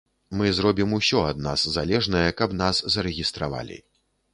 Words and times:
Мы 0.37 0.47
зробім 0.59 0.95
усё 0.99 1.21
ад 1.33 1.45
нас 1.49 1.67
залежнае, 1.77 2.27
каб 2.43 2.59
нас 2.67 2.85
зарэгістравалі. 2.97 3.85